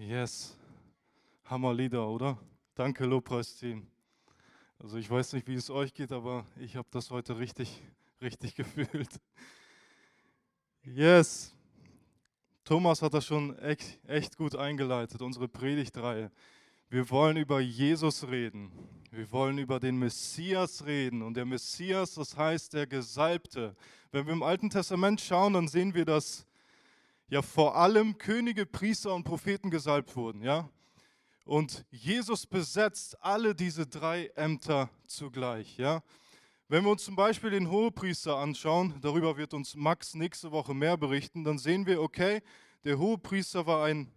[0.00, 0.56] Yes.
[1.44, 2.38] Hammerlieder, oder?
[2.74, 3.86] Danke, Lobpreisteam.
[4.78, 7.82] Also ich weiß nicht, wie es euch geht, aber ich habe das heute richtig,
[8.22, 9.10] richtig gefühlt.
[10.84, 11.54] Yes.
[12.64, 16.32] Thomas hat das schon echt, echt gut eingeleitet, unsere Predigtreihe.
[16.88, 18.72] Wir wollen über Jesus reden.
[19.10, 21.20] Wir wollen über den Messias reden.
[21.20, 23.76] Und der Messias, das heißt der Gesalbte.
[24.12, 26.46] Wenn wir im Alten Testament schauen, dann sehen wir, dass
[27.30, 30.68] ja vor allem Könige, Priester und Propheten gesalbt wurden, ja?
[31.44, 36.02] Und Jesus besetzt alle diese drei Ämter zugleich, ja?
[36.68, 40.96] Wenn wir uns zum Beispiel den Hohepriester anschauen, darüber wird uns Max nächste Woche mehr
[40.96, 42.42] berichten, dann sehen wir, okay,
[42.84, 44.12] der Hohepriester war ein,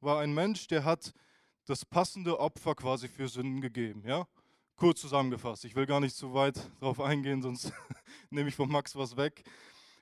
[0.00, 1.12] war ein Mensch, der hat
[1.64, 4.26] das passende Opfer quasi für Sünden gegeben, ja?
[4.76, 7.72] Kurz zusammengefasst, ich will gar nicht zu weit darauf eingehen, sonst
[8.30, 9.42] nehme ich von Max was weg.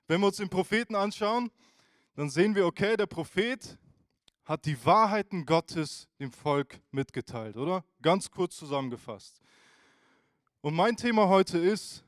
[0.08, 1.50] Wenn wir uns den Propheten anschauen,
[2.16, 3.78] dann sehen wir, okay, der Prophet
[4.44, 7.84] hat die Wahrheiten Gottes dem Volk mitgeteilt, oder?
[8.00, 9.40] Ganz kurz zusammengefasst.
[10.62, 12.02] Und mein Thema heute ist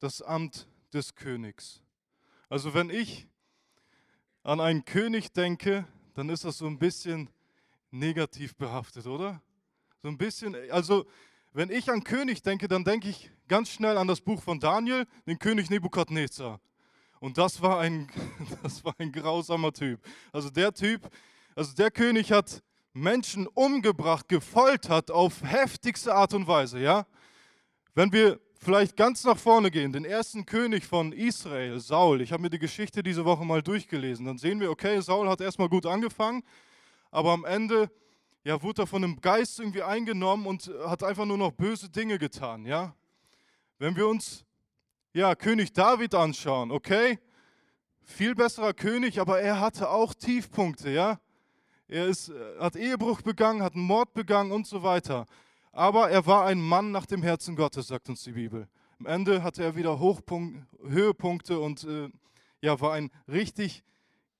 [0.00, 1.80] das Amt des Königs.
[2.48, 3.28] Also wenn ich
[4.42, 7.30] an einen König denke, dann ist das so ein bisschen
[7.90, 9.40] negativ behaftet, oder?
[10.02, 11.06] So ein bisschen, also
[11.52, 15.06] wenn ich an König denke, dann denke ich ganz schnell an das Buch von Daniel,
[15.26, 16.60] den König Nebukadnezar.
[17.22, 18.08] Und das war ein,
[18.64, 20.00] das war ein grausamer Typ.
[20.32, 21.08] Also der Typ,
[21.54, 27.06] also der König hat Menschen umgebracht, gefoltert auf heftigste Art und Weise, ja?
[27.94, 32.42] Wenn wir vielleicht ganz nach vorne gehen, den ersten König von Israel, Saul, ich habe
[32.42, 35.86] mir die Geschichte diese Woche mal durchgelesen, dann sehen wir, okay, Saul hat erstmal gut
[35.86, 36.42] angefangen,
[37.12, 37.88] aber am Ende
[38.42, 42.18] ja, wurde er von einem Geist irgendwie eingenommen und hat einfach nur noch böse Dinge
[42.18, 42.96] getan, ja?
[43.78, 44.44] Wenn wir uns
[45.12, 47.18] ja, König David anschauen, okay?
[48.02, 51.20] Viel besserer König, aber er hatte auch Tiefpunkte, ja?
[51.88, 55.26] Er ist, äh, hat Ehebruch begangen, hat Mord begangen und so weiter.
[55.72, 58.68] Aber er war ein Mann nach dem Herzen Gottes, sagt uns die Bibel.
[58.98, 62.08] Am Ende hatte er wieder Hochpunkt, Höhepunkte und äh,
[62.60, 63.82] ja, war ein richtig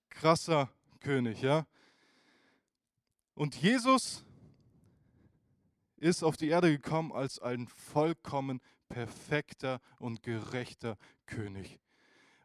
[0.08, 0.70] krasser
[1.00, 1.66] König, ja?
[3.34, 4.24] Und Jesus
[5.96, 8.60] ist auf die Erde gekommen als ein vollkommen
[8.92, 11.78] perfekter und gerechter König.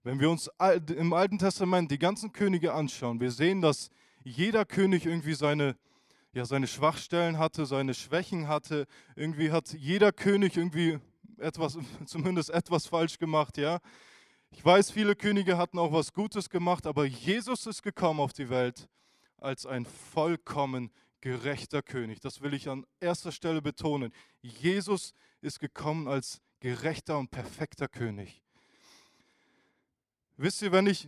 [0.03, 0.49] Wenn wir uns
[0.95, 3.89] im Alten Testament die ganzen Könige anschauen, wir sehen, dass
[4.23, 5.75] jeder König irgendwie seine,
[6.33, 8.87] ja, seine Schwachstellen hatte, seine Schwächen hatte.
[9.17, 10.99] Irgendwie hat jeder König irgendwie
[11.37, 13.79] etwas, zumindest etwas falsch gemacht, ja.
[14.49, 18.49] Ich weiß, viele Könige hatten auch was Gutes gemacht, aber Jesus ist gekommen auf die
[18.49, 18.87] Welt
[19.37, 22.21] als ein vollkommen gerechter König.
[22.21, 24.13] Das will ich an erster Stelle betonen.
[24.41, 28.41] Jesus ist gekommen als gerechter und perfekter König.
[30.37, 31.07] Wisst ihr, wenn ich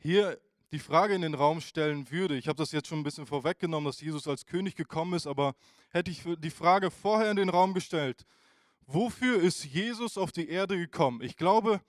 [0.00, 0.40] hier
[0.72, 3.86] die Frage in den Raum stellen würde, ich habe das jetzt schon ein bisschen vorweggenommen,
[3.86, 5.54] dass Jesus als König gekommen ist, aber
[5.90, 8.26] hätte ich die Frage vorher in den Raum gestellt,
[8.86, 11.22] wofür ist Jesus auf die Erde gekommen?
[11.22, 11.80] Ich glaube,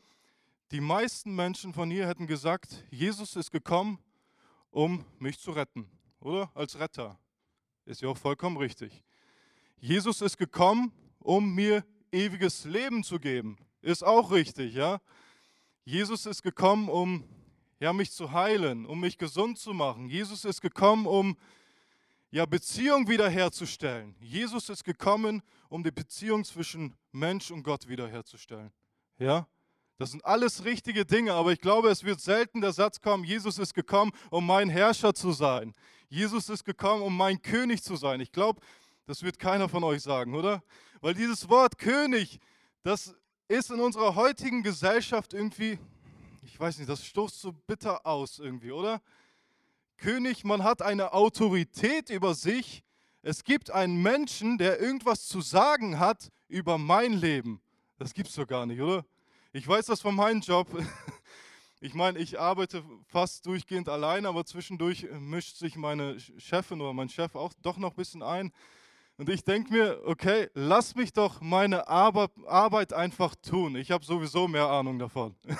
[0.71, 3.99] die meisten Menschen von hier hätten gesagt, Jesus ist gekommen,
[4.71, 6.51] um mich zu retten, oder?
[6.53, 7.17] Als Retter.
[7.85, 9.03] Ist ja auch vollkommen richtig.
[9.77, 10.91] Jesus ist gekommen,
[11.25, 13.57] um mir ewiges Leben zu geben.
[13.81, 15.01] Ist auch richtig, ja?
[15.83, 17.23] Jesus ist gekommen, um
[17.79, 20.09] ja, mich zu heilen, um mich gesund zu machen.
[20.09, 21.37] Jesus ist gekommen, um
[22.31, 24.15] ja, Beziehung wiederherzustellen.
[24.19, 28.71] Jesus ist gekommen, um die Beziehung zwischen Mensch und Gott wiederherzustellen.
[29.19, 29.47] Ja?
[29.97, 33.59] Das sind alles richtige Dinge, aber ich glaube, es wird selten der Satz kommen, Jesus
[33.59, 35.73] ist gekommen, um mein Herrscher zu sein.
[36.09, 38.19] Jesus ist gekommen, um mein König zu sein.
[38.19, 38.59] Ich glaube,
[39.05, 40.63] das wird keiner von euch sagen, oder?
[41.05, 42.39] Weil dieses Wort König,
[42.81, 43.13] das
[43.47, 45.77] ist in unserer heutigen Gesellschaft irgendwie,
[46.41, 49.03] ich weiß nicht, das stoßt so bitter aus irgendwie, oder?
[49.97, 52.83] König, man hat eine Autorität über sich.
[53.21, 57.61] Es gibt einen Menschen, der irgendwas zu sagen hat über mein Leben.
[57.99, 59.05] Das gibt es doch gar nicht, oder?
[59.53, 60.67] Ich weiß das von meinem Job.
[61.81, 67.09] Ich meine, ich arbeite fast durchgehend allein, aber zwischendurch mischt sich meine Chefin oder mein
[67.09, 68.51] Chef auch doch noch ein bisschen ein.
[69.17, 73.77] Und ich denke mir, okay, lass mich doch meine Arbeit einfach tun.
[73.77, 75.35] Ich habe sowieso mehr Ahnung davon.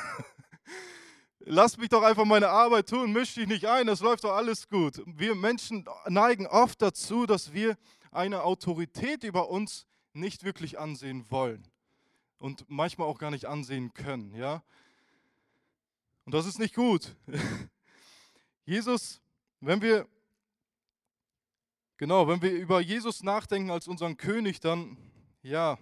[1.45, 4.67] lass mich doch einfach meine Arbeit tun, misch dich nicht ein, es läuft doch alles
[4.67, 5.01] gut.
[5.05, 7.77] Wir Menschen neigen oft dazu, dass wir
[8.11, 11.67] eine Autorität über uns nicht wirklich ansehen wollen
[12.39, 14.63] und manchmal auch gar nicht ansehen können, ja?
[16.25, 17.15] Und das ist nicht gut.
[18.65, 19.21] Jesus,
[19.59, 20.07] wenn wir
[21.97, 24.97] genau, wenn wir über Jesus nachdenken als unseren König, dann
[25.41, 25.77] ja,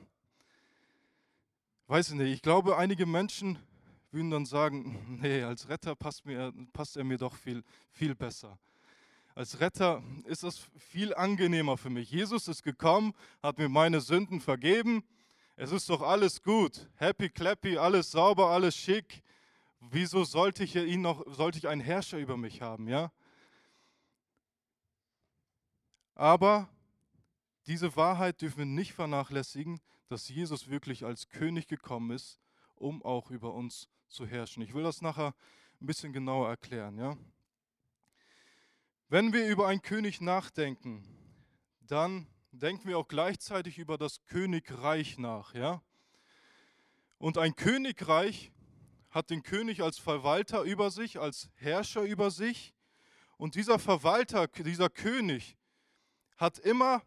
[1.88, 3.58] weiß ich nicht, ich glaube, einige Menschen
[4.12, 8.58] würden dann sagen, nee, als Retter passt, mir, passt er mir doch viel, viel besser.
[9.36, 12.12] als Retter ist das viel angenehmer für mich.
[12.12, 15.04] Jesus ist gekommen, hat mir meine Sünden vergeben.
[15.56, 16.90] Es ist doch alles gut.
[16.96, 19.24] Happy, clappy, alles sauber, alles schick.
[19.80, 23.12] Wieso sollte ich ihn noch, sollte ich einen Herrscher über mich haben, ja?
[26.16, 26.70] Aber
[27.68, 29.80] diese Wahrheit dürfen wir nicht vernachlässigen,
[30.10, 32.40] dass Jesus wirklich als König gekommen ist,
[32.76, 34.62] um auch über uns zu herrschen.
[34.62, 35.34] Ich will das nachher
[35.82, 37.18] ein bisschen genauer erklären, ja?
[39.10, 41.04] Wenn wir über einen König nachdenken,
[41.82, 45.82] dann denken wir auch gleichzeitig über das Königreich nach, ja?
[47.18, 48.52] Und ein Königreich
[49.10, 52.74] hat den König als Verwalter über sich, als Herrscher über sich.
[53.38, 55.58] Und dieser Verwalter, dieser König
[56.44, 57.02] hat immer,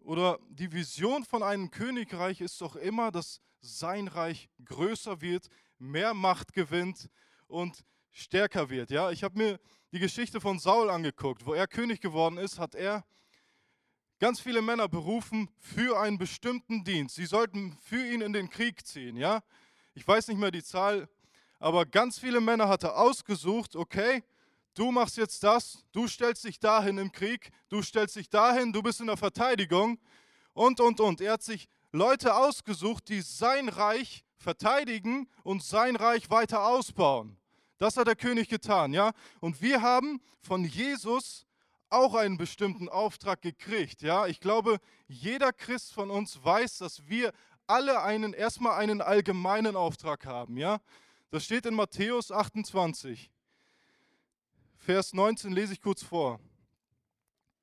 [0.00, 5.48] oder die Vision von einem Königreich ist doch immer, dass sein Reich größer wird,
[5.78, 7.08] mehr Macht gewinnt
[7.46, 8.90] und stärker wird.
[8.90, 9.60] Ja, ich habe mir
[9.92, 13.04] die Geschichte von Saul angeguckt, wo er König geworden ist, hat er
[14.18, 17.14] ganz viele Männer berufen für einen bestimmten Dienst.
[17.14, 19.16] Sie sollten für ihn in den Krieg ziehen.
[19.16, 19.44] Ja,
[19.94, 21.08] ich weiß nicht mehr die Zahl,
[21.60, 23.76] aber ganz viele Männer hat er ausgesucht.
[23.76, 24.24] Okay,
[24.76, 28.82] du machst jetzt das, du stellst dich dahin im Krieg, du stellst dich dahin, du
[28.82, 29.98] bist in der Verteidigung
[30.52, 31.20] und und und.
[31.20, 37.36] Er hat sich Leute ausgesucht, die sein Reich verteidigen und sein Reich weiter ausbauen.
[37.78, 39.12] Das hat der König getan, ja?
[39.40, 41.46] Und wir haben von Jesus
[41.88, 44.26] auch einen bestimmten Auftrag gekriegt, ja?
[44.26, 44.78] Ich glaube,
[45.08, 47.32] jeder Christ von uns weiß, dass wir
[47.66, 50.80] alle einen erstmal einen allgemeinen Auftrag haben, ja?
[51.30, 53.30] Das steht in Matthäus 28.
[54.86, 56.38] Vers 19 lese ich kurz vor.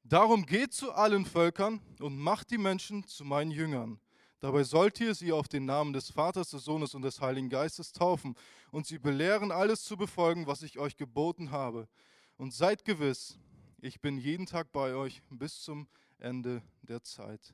[0.04, 3.98] Darum geht zu allen Völkern und macht die Menschen zu meinen Jüngern.
[4.42, 7.94] Dabei sollt ihr sie auf den Namen des Vaters, des Sohnes und des Heiligen Geistes
[7.94, 8.36] taufen
[8.72, 11.88] und sie belehren, alles zu befolgen, was ich euch geboten habe.
[12.36, 13.40] Und seid gewiss,
[13.80, 15.88] ich bin jeden Tag bei euch bis zum
[16.20, 17.54] Ende der Zeit.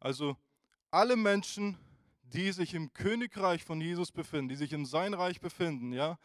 [0.00, 0.36] Also
[0.90, 1.78] alle Menschen,
[2.24, 6.18] die sich im Königreich von Jesus befinden, die sich in sein Reich befinden, ja,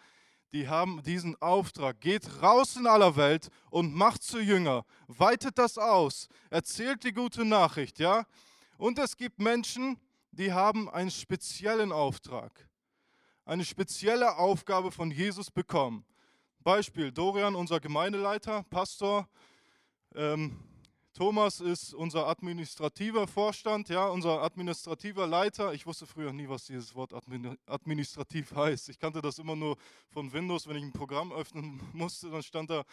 [0.54, 2.00] die haben diesen Auftrag.
[2.00, 4.86] Geht raus in aller Welt und macht zu Jünger.
[5.08, 6.30] Weitet das aus.
[6.50, 8.26] Erzählt die gute Nachricht, ja.
[8.78, 10.00] Und es gibt Menschen,
[10.32, 12.70] die haben einen speziellen Auftrag,
[13.46, 16.06] eine spezielle Aufgabe von Jesus bekommen.
[16.60, 19.28] Beispiel Dorian, unser Gemeindeleiter, Pastor.
[20.16, 20.60] Ähm,
[21.18, 25.74] Thomas ist unser administrativer Vorstand, ja, unser administrativer Leiter.
[25.74, 27.12] Ich wusste früher nie, was dieses Wort
[27.66, 28.90] administrativ heißt.
[28.90, 29.78] Ich kannte das immer nur
[30.12, 32.84] von Windows, wenn ich ein Programm öffnen musste, dann stand da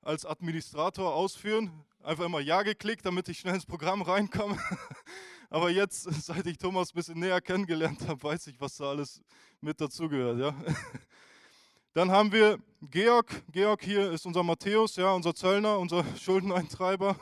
[0.00, 1.70] als Administrator ausführen.
[2.02, 4.58] Einfach immer Ja geklickt, damit ich schnell ins Programm reinkomme.
[5.50, 9.20] Aber jetzt, seit ich Thomas ein bisschen näher kennengelernt habe, weiß ich, was da alles
[9.60, 10.38] mit dazugehört.
[10.38, 10.54] Ja?
[11.92, 13.42] Dann haben wir Georg.
[13.52, 17.16] Georg hier ist unser Matthäus, ja, unser Zöllner, unser Schuldeneintreiber.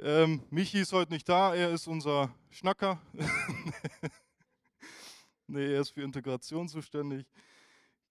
[0.00, 3.00] Ähm, Michi ist heute nicht da, er ist unser Schnacker.
[5.48, 7.26] nee, er ist für Integration zuständig.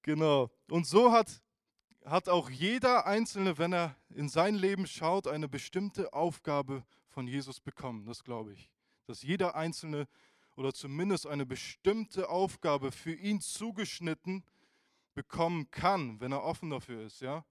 [0.01, 0.51] Genau.
[0.69, 1.41] Und so hat
[2.07, 7.59] hat auch jeder Einzelne, wenn er in sein Leben schaut, eine bestimmte Aufgabe von Jesus
[7.59, 8.05] bekommen.
[8.05, 8.69] Das glaube ich.
[9.05, 10.07] Dass jeder Einzelne
[10.55, 14.43] oder zumindest eine bestimmte Aufgabe für ihn zugeschnitten
[15.13, 17.21] bekommen kann, wenn er offen dafür ist.
[17.21, 17.45] Ja?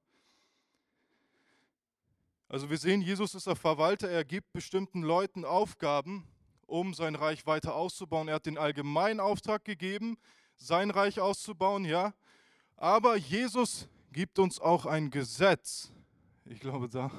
[2.49, 6.29] Also wir sehen, Jesus ist der Verwalter, er gibt bestimmten Leuten Aufgaben,
[6.67, 8.29] um sein Reich weiter auszubauen.
[8.29, 10.17] Er hat den allgemeinen Auftrag gegeben,
[10.57, 12.15] sein Reich auszubauen, ja.
[12.77, 15.91] Aber Jesus gibt uns auch ein Gesetz.
[16.45, 17.11] Ich glaube, da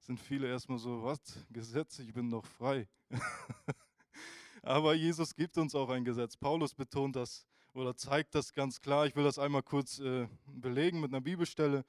[0.00, 1.20] sind viele erstmal so, was?
[1.50, 2.88] Gesetz, ich bin doch frei.
[4.62, 6.36] Aber Jesus gibt uns auch ein Gesetz.
[6.36, 9.06] Paulus betont das oder zeigt das ganz klar.
[9.06, 11.84] Ich will das einmal kurz äh, belegen mit einer Bibelstelle.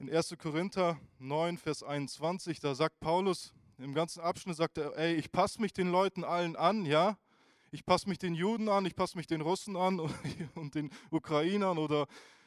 [0.00, 0.34] In 1.
[0.38, 5.60] Korinther 9, Vers 21, da sagt Paulus, im ganzen Abschnitt sagt er, ey, ich passe
[5.60, 7.18] mich den Leuten allen an, ja,
[7.70, 10.00] ich passe mich den Juden an, ich passe mich den Russen an
[10.54, 12.06] und den Ukrainern oder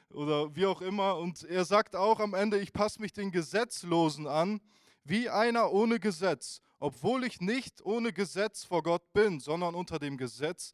[0.09, 1.17] oder wie auch immer.
[1.17, 4.59] Und er sagt auch am Ende, ich passe mich den Gesetzlosen an,
[5.03, 10.17] wie einer ohne Gesetz, obwohl ich nicht ohne Gesetz vor Gott bin, sondern unter dem
[10.17, 10.73] Gesetz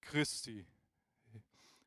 [0.00, 0.64] Christi.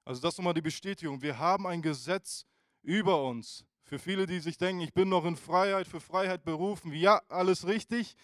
[0.04, 1.22] Also das ist nochmal die Bestätigung.
[1.22, 2.46] Wir haben ein Gesetz
[2.82, 3.66] über uns.
[3.84, 7.68] Für viele, die sich denken, ich bin noch in Freiheit, für Freiheit berufen, ja, alles
[7.68, 8.16] richtig.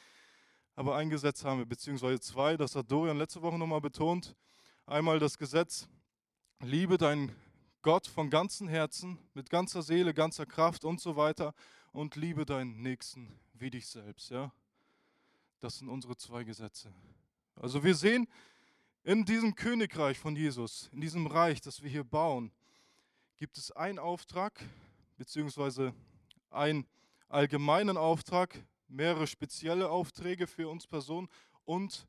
[0.75, 4.35] Aber ein Gesetz haben wir, beziehungsweise zwei, das hat Dorian letzte Woche nochmal betont.
[4.85, 5.87] Einmal das Gesetz,
[6.61, 7.35] liebe deinen
[7.81, 11.53] Gott von ganzem Herzen, mit ganzer Seele, ganzer Kraft und so weiter
[11.91, 14.31] und liebe deinen Nächsten wie dich selbst.
[14.31, 14.51] Ja?
[15.59, 16.93] Das sind unsere zwei Gesetze.
[17.55, 18.27] Also wir sehen
[19.03, 22.51] in diesem Königreich von Jesus, in diesem Reich, das wir hier bauen,
[23.37, 24.53] gibt es einen Auftrag,
[25.19, 25.93] beziehungsweise
[26.49, 26.88] einen
[27.27, 28.57] allgemeinen Auftrag,
[28.88, 31.27] mehrere spezielle Aufträge für uns Personen
[31.65, 32.07] und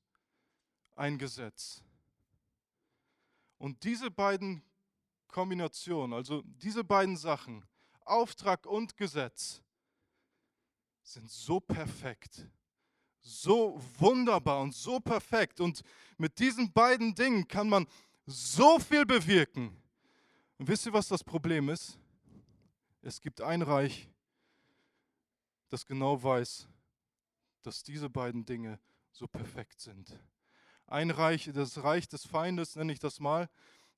[0.94, 1.82] ein Gesetz.
[3.58, 4.62] Und diese beiden
[5.26, 7.64] Kombinationen, also diese beiden Sachen,
[8.04, 9.60] Auftrag und Gesetz,
[11.02, 12.46] sind so perfekt,
[13.20, 15.60] so wunderbar und so perfekt.
[15.60, 15.82] Und
[16.16, 17.88] mit diesen beiden Dingen kann man
[18.24, 19.76] so viel bewirken.
[20.58, 21.98] Und wisst ihr, was das Problem ist?
[23.02, 24.08] Es gibt ein Reich,
[25.70, 26.68] das genau weiß,
[27.62, 28.78] dass diese beiden Dinge
[29.12, 30.18] so perfekt sind.
[30.86, 33.48] Ein Reich, das Reich des Feindes nenne ich das mal,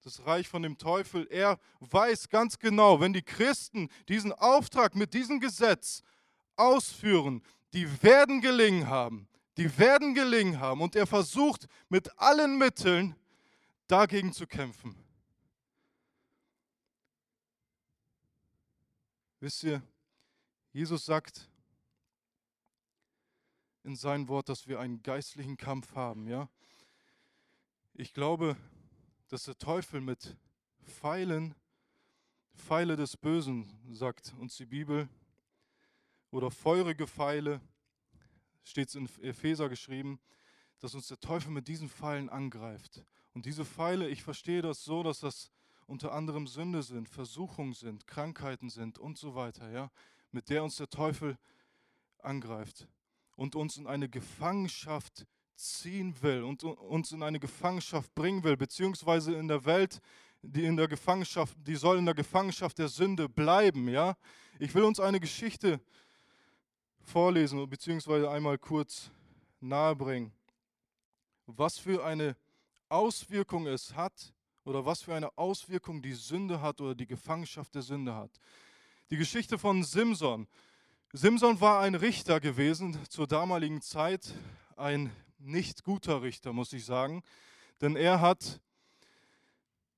[0.02, 1.26] das Reich von dem Teufel.
[1.30, 6.02] Er weiß ganz genau, wenn die Christen diesen Auftrag mit diesem Gesetz
[6.56, 7.42] ausführen,
[7.73, 9.28] die werden gelingen haben.
[9.56, 10.80] Die werden gelingen haben.
[10.80, 13.16] Und er versucht mit allen Mitteln
[13.87, 15.01] dagegen zu kämpfen.
[19.43, 19.83] Wisst ihr,
[20.73, 21.49] Jesus sagt
[23.83, 26.49] in seinem Wort, dass wir einen geistlichen Kampf haben, ja?
[27.95, 28.57] Ich glaube,
[29.27, 30.37] dass der Teufel mit
[30.85, 31.57] Pfeilen,
[32.55, 35.09] Pfeile des Bösen, sagt uns die Bibel,
[36.31, 37.61] oder feurige Pfeile,
[38.63, 40.21] steht es in Epheser geschrieben,
[40.79, 43.05] dass uns der Teufel mit diesen Pfeilen angreift.
[43.33, 45.51] Und diese Pfeile, ich verstehe das so, dass das
[45.93, 49.91] unter anderem Sünde sind, Versuchungen sind, Krankheiten sind und so weiter, ja,
[50.31, 51.37] mit der uns der Teufel
[52.19, 52.89] angreift
[53.37, 59.35] und uns in eine Gefangenschaft ziehen will und uns in eine Gefangenschaft bringen will, beziehungsweise
[59.35, 60.01] in der Welt,
[60.41, 64.17] die in der Gefangenschaft, die soll in der Gefangenschaft der Sünde bleiben, ja.
[64.59, 65.79] Ich will uns eine Geschichte
[67.01, 69.11] vorlesen, beziehungsweise einmal kurz
[69.61, 70.33] nahebringen,
[71.45, 72.35] was für eine
[72.89, 74.33] Auswirkung es hat
[74.64, 78.31] oder was für eine Auswirkung die Sünde hat oder die Gefangenschaft der Sünde hat.
[79.11, 80.47] Die Geschichte von Simson.
[81.12, 84.35] Simson war ein Richter gewesen zur damaligen Zeit,
[84.76, 87.23] ein nicht guter Richter, muss ich sagen,
[87.81, 88.61] denn er hat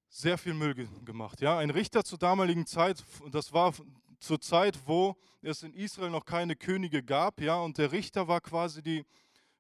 [0.09, 1.41] sehr viel Müll gemacht.
[1.41, 3.75] Ja, ein Richter zur damaligen Zeit, das war
[4.19, 8.41] zur Zeit, wo es in Israel noch keine Könige gab, ja, und der Richter war
[8.41, 9.05] quasi die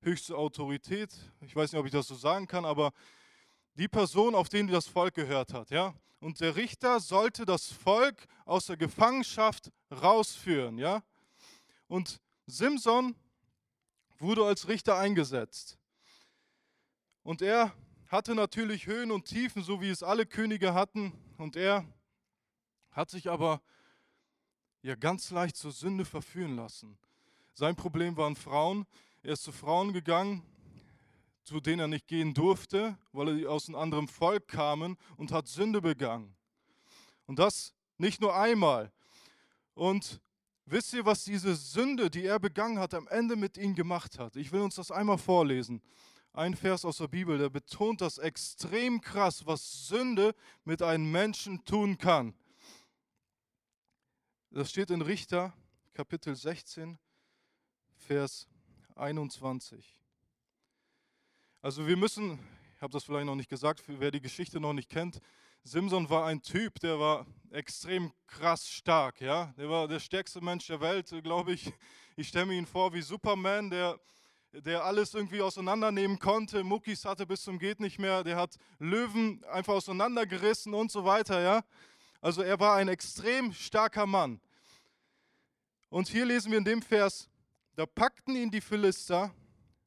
[0.00, 1.14] höchste Autorität.
[1.42, 2.92] Ich weiß nicht, ob ich das so sagen kann, aber
[3.75, 5.95] die Person, auf den das Volk gehört hat, ja.
[6.21, 11.02] Und der Richter sollte das Volk aus der Gefangenschaft rausführen, ja.
[11.87, 13.14] Und Simson
[14.19, 15.78] wurde als Richter eingesetzt.
[17.23, 17.75] Und er
[18.09, 21.12] hatte natürlich Höhen und Tiefen, so wie es alle Könige hatten.
[21.37, 21.85] Und er
[22.90, 23.61] hat sich aber
[24.83, 26.99] ja ganz leicht zur Sünde verführen lassen.
[27.54, 28.87] Sein Problem waren Frauen.
[29.23, 30.43] Er ist zu Frauen gegangen,
[31.44, 35.46] zu denen er nicht gehen durfte, weil er aus einem anderen Volk kamen und hat
[35.46, 36.34] Sünde begangen.
[37.26, 38.92] Und das nicht nur einmal.
[39.74, 40.20] Und
[40.64, 44.36] wisst ihr, was diese Sünde, die er begangen hat, am Ende mit ihm gemacht hat?
[44.36, 45.82] Ich will uns das einmal vorlesen.
[46.32, 50.34] Ein Vers aus der Bibel, der betont das extrem krass, was Sünde
[50.64, 52.34] mit einem Menschen tun kann.
[54.50, 55.52] Das steht in Richter
[55.92, 56.98] Kapitel 16,
[57.96, 58.48] Vers
[58.96, 59.93] 21.
[61.64, 62.38] Also wir müssen,
[62.76, 65.18] ich habe das vielleicht noch nicht gesagt, wer die Geschichte noch nicht kennt,
[65.62, 69.54] Simson war ein Typ, der war extrem krass stark, ja.
[69.56, 71.73] Der war der stärkste Mensch der Welt, glaube ich.
[72.16, 73.99] Ich stelle mir ihn vor wie Superman, der,
[74.52, 76.62] der alles irgendwie auseinandernehmen konnte.
[76.62, 81.40] Muckis hatte bis zum geht nicht mehr, der hat Löwen einfach auseinandergerissen und so weiter,
[81.40, 81.64] ja.
[82.21, 84.38] Also er war ein extrem starker Mann.
[85.88, 87.30] Und hier lesen wir in dem Vers,
[87.75, 89.35] da packten ihn die Philister,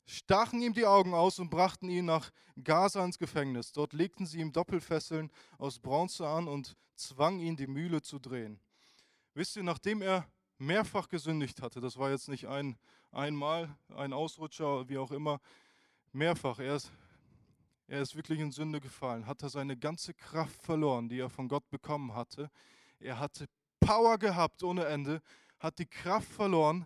[0.08, 2.32] stachen ihm die Augen aus und brachten ihn nach
[2.64, 3.72] Gaza ins Gefängnis.
[3.72, 8.60] Dort legten sie ihm Doppelfesseln aus Bronze an und zwangen ihn, die Mühle zu drehen.
[9.36, 12.80] Wisst ihr, nachdem er mehrfach gesündigt hatte, das war jetzt nicht ein,
[13.12, 15.40] einmal, ein Ausrutscher, wie auch immer,
[16.12, 16.92] mehrfach, er ist
[17.90, 21.48] er ist wirklich in Sünde gefallen, hat er seine ganze Kraft verloren, die er von
[21.48, 22.52] Gott bekommen hatte.
[23.00, 23.48] Er hatte
[23.80, 25.22] Power gehabt ohne Ende,
[25.58, 26.86] hat die Kraft verloren.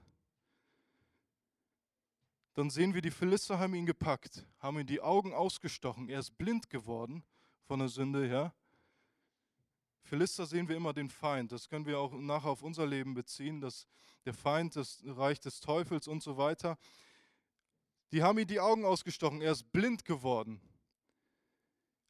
[2.53, 6.09] Dann sehen wir, die Philister haben ihn gepackt, haben ihm die Augen ausgestochen.
[6.09, 7.23] Er ist blind geworden
[7.63, 8.53] von der Sünde her.
[10.03, 11.51] Philister sehen wir immer den Feind.
[11.51, 13.87] Das können wir auch nachher auf unser Leben beziehen, dass
[14.25, 16.77] der Feind, das Reich des Teufels und so weiter.
[18.11, 19.41] Die haben ihm die Augen ausgestochen.
[19.41, 20.61] Er ist blind geworden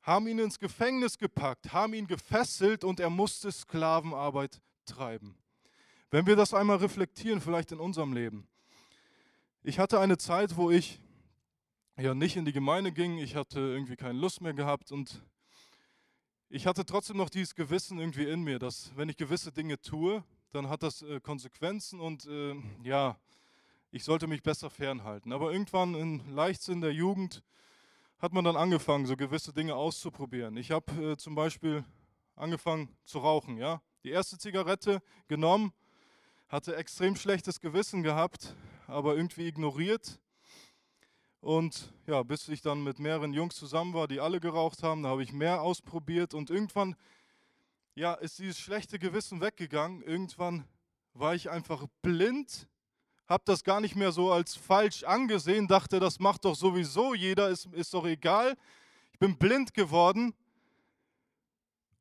[0.03, 5.37] haben ihn ins Gefängnis gepackt, haben ihn gefesselt und er musste Sklavenarbeit treiben.
[6.09, 8.47] Wenn wir das einmal reflektieren, vielleicht in unserem Leben.
[9.63, 10.99] Ich hatte eine Zeit, wo ich
[11.95, 15.23] ja nicht in die Gemeinde ging, ich hatte irgendwie keine Lust mehr gehabt und
[16.49, 20.23] ich hatte trotzdem noch dieses Gewissen irgendwie in mir, dass wenn ich gewisse Dinge tue,
[20.51, 23.19] dann hat das äh, Konsequenzen und äh, ja,
[23.91, 25.31] ich sollte mich besser fernhalten.
[25.31, 27.43] Aber irgendwann in Leichtsinn der Jugend
[28.17, 30.57] hat man dann angefangen, so gewisse Dinge auszuprobieren.
[30.57, 31.85] Ich habe äh, zum Beispiel
[32.35, 33.57] angefangen zu rauchen.
[33.57, 33.83] Ja?
[34.03, 35.71] Die erste Zigarette genommen,
[36.51, 38.55] hatte extrem schlechtes Gewissen gehabt,
[38.85, 40.19] aber irgendwie ignoriert.
[41.39, 45.09] Und ja, bis ich dann mit mehreren Jungs zusammen war, die alle geraucht haben, da
[45.09, 46.97] habe ich mehr ausprobiert und irgendwann
[47.95, 50.01] ja, ist dieses schlechte Gewissen weggegangen.
[50.03, 50.65] Irgendwann
[51.13, 52.67] war ich einfach blind,
[53.27, 57.47] habe das gar nicht mehr so als falsch angesehen, dachte, das macht doch sowieso jeder,
[57.49, 58.57] ist, ist doch egal.
[59.13, 60.33] Ich bin blind geworden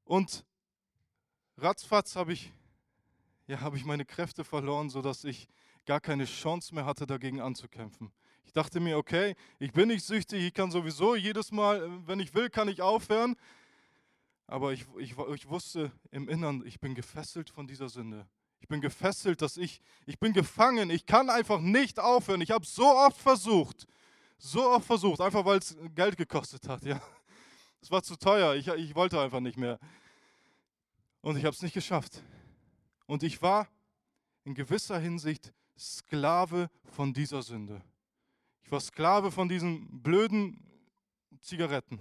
[0.05, 0.45] und
[1.57, 2.53] ratzfatz habe ich,
[3.51, 5.49] ja, hab ich meine Kräfte verloren, sodass ich
[5.85, 8.13] gar keine Chance mehr hatte, dagegen anzukämpfen.
[8.45, 12.33] Ich dachte mir, okay, ich bin nicht süchtig, ich kann sowieso jedes Mal, wenn ich
[12.33, 13.35] will, kann ich aufhören.
[14.47, 18.29] Aber ich, ich, ich wusste im Innern, ich bin gefesselt von dieser Sünde.
[18.61, 20.89] Ich bin gefesselt, dass ich, ich bin gefangen.
[20.89, 22.43] Ich kann einfach nicht aufhören.
[22.43, 23.87] Ich habe so oft versucht,
[24.39, 26.85] so oft versucht, einfach weil es Geld gekostet hat.
[26.85, 27.03] Ja,
[27.81, 28.55] es war zu teuer.
[28.55, 29.81] Ich, ich wollte einfach nicht mehr.
[31.21, 32.23] Und ich habe es nicht geschafft.
[33.11, 33.67] Und ich war
[34.45, 37.83] in gewisser Hinsicht Sklave von dieser Sünde.
[38.63, 40.63] Ich war Sklave von diesen blöden
[41.41, 41.99] Zigaretten.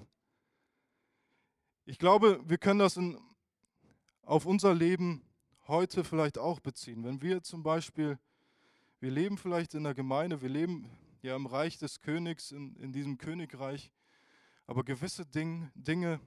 [1.85, 3.17] Ich glaube, wir können das in,
[4.21, 5.23] auf unser Leben
[5.67, 7.03] heute vielleicht auch beziehen.
[7.03, 8.19] Wenn wir zum Beispiel,
[8.99, 10.91] wir leben vielleicht in der Gemeinde, wir leben
[11.23, 13.89] ja im Reich des Königs, in, in diesem Königreich,
[14.67, 16.19] aber gewisse Ding, Dinge,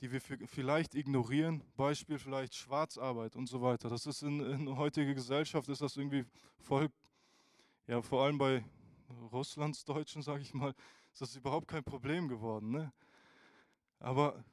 [0.00, 3.88] die wir vielleicht ignorieren, Beispiel vielleicht Schwarzarbeit und so weiter.
[3.88, 6.24] Das ist in, in heutiger Gesellschaft ist das irgendwie
[6.60, 6.88] voll,
[7.86, 8.64] ja vor allem bei
[9.32, 10.74] Russlandsdeutschen, sage ich mal,
[11.12, 12.70] ist das überhaupt kein Problem geworden.
[12.70, 12.92] Ne?
[13.98, 14.44] Aber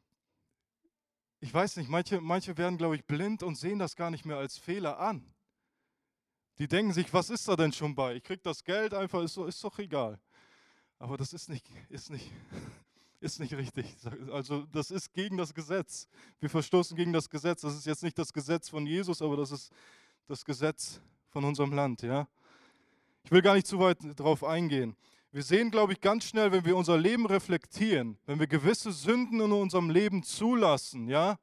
[1.40, 4.38] ich weiß nicht, manche, manche werden, glaube ich, blind und sehen das gar nicht mehr
[4.38, 5.32] als Fehler an.
[6.58, 8.16] Die denken sich, was ist da denn schon bei?
[8.16, 10.20] Ich kriege das Geld einfach, ist, ist doch egal.
[10.98, 12.31] Aber das ist nicht, ist nicht,
[13.25, 13.85] ist nicht richtig.
[14.31, 16.07] Also das ist gegen das Gesetz.
[16.40, 17.61] Wir verstoßen gegen das Gesetz.
[17.61, 19.72] Das ist jetzt nicht das Gesetz von Jesus, aber das ist
[20.27, 22.03] das Gesetz von unserem Land.
[22.03, 22.27] Ja?
[23.24, 24.96] Ich will gar nicht zu weit darauf eingehen.
[25.31, 29.42] Wir sehen, glaube ich, ganz schnell, wenn wir unser Leben reflektieren, wenn wir gewisse Sünden
[29.42, 31.38] in unserem Leben zulassen, ja,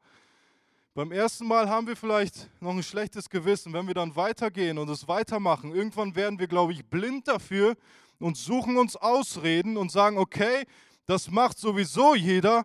[0.95, 3.73] beim ersten Mal haben wir vielleicht noch ein schlechtes Gewissen.
[3.73, 7.77] Wenn wir dann weitergehen und es weitermachen, irgendwann werden wir, glaube ich, blind dafür
[8.19, 10.67] und suchen uns Ausreden und sagen, okay,
[11.07, 12.65] das macht sowieso jeder.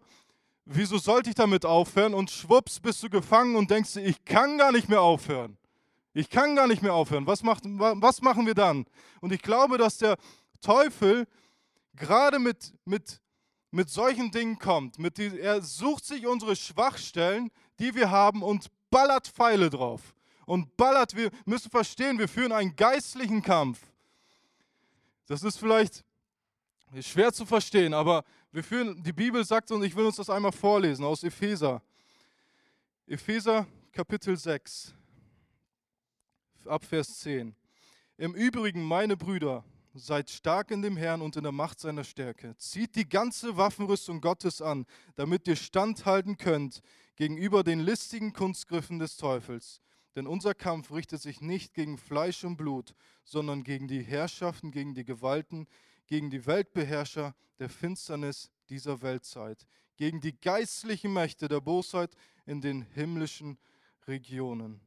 [0.66, 2.14] Wieso sollte ich damit aufhören?
[2.14, 5.58] Und schwupps bist du gefangen und denkst ich kann gar nicht mehr aufhören.
[6.14, 7.28] Ich kann gar nicht mehr aufhören.
[7.28, 8.86] Was, macht, was machen wir dann?
[9.22, 10.18] Und ich glaube, dass der
[10.62, 11.28] Teufel
[11.96, 13.22] gerade mit, mit,
[13.72, 14.98] mit solchen Dingen kommt.
[15.00, 20.16] Mit die, er sucht sich unsere Schwachstellen, die wir haben, und ballert Pfeile drauf.
[20.46, 23.80] Und ballert, wir müssen verstehen, wir führen einen geistlichen Kampf.
[25.28, 26.04] Das ist vielleicht
[27.02, 30.52] schwer zu verstehen, aber wir führen, die Bibel sagt uns, ich will uns das einmal
[30.52, 31.82] vorlesen aus Epheser.
[33.06, 34.94] Epheser Kapitel 6,
[36.66, 37.56] ab Vers 10.
[38.18, 42.56] Im Übrigen, meine Brüder, seid stark in dem Herrn und in der Macht seiner Stärke.
[42.58, 46.82] Zieht die ganze Waffenrüstung Gottes an, damit ihr standhalten könnt
[47.16, 49.82] gegenüber den listigen Kunstgriffen des Teufels.
[50.16, 54.94] Denn unser Kampf richtet sich nicht gegen Fleisch und Blut, sondern gegen die Herrschaften, gegen
[54.94, 55.68] die Gewalten,
[56.08, 59.68] gegen die Weltbeherrscher der Finsternis dieser Weltzeit,
[59.98, 62.16] gegen die geistlichen Mächte der Bosheit
[62.46, 63.58] in den himmlischen
[64.08, 64.82] Regionen.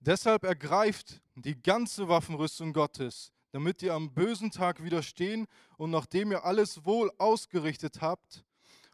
[0.00, 6.44] Deshalb ergreift die ganze Waffenrüstung Gottes, damit ihr am bösen Tag widerstehen und nachdem ihr
[6.44, 8.44] alles wohl ausgerichtet habt,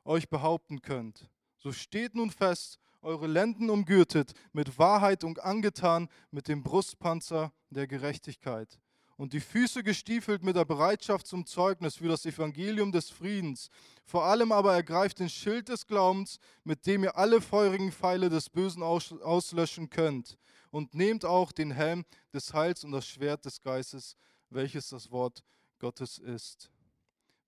[0.05, 1.31] euch behaupten könnt.
[1.59, 7.87] So steht nun fest, eure Lenden umgürtet, mit Wahrheit und angetan mit dem Brustpanzer der
[7.87, 8.79] Gerechtigkeit
[9.19, 13.69] und die Füße gestiefelt mit der Bereitschaft zum Zeugnis für das Evangelium des Friedens.
[14.05, 18.49] Vor allem aber ergreift den Schild des Glaubens, mit dem ihr alle feurigen Pfeile des
[18.49, 20.39] Bösen auslöschen könnt
[20.71, 24.17] und nehmt auch den Helm des Heils und das Schwert des Geistes,
[24.51, 25.43] welches das Wort
[25.81, 26.71] Gottes ist.